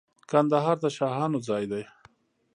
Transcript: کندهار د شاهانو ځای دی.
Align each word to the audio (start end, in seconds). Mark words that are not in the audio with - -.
کندهار 0.29 0.77
د 0.83 0.85
شاهانو 0.97 1.39
ځای 1.47 1.63
دی. 1.71 1.83